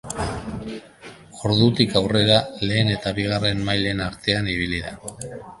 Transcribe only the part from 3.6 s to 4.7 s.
mailen artean